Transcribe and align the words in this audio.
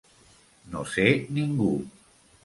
No 0.75 0.79
ser 0.93 1.05
ningú. 1.37 1.69